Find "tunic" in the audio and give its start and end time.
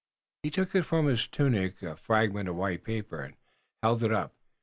1.27-1.83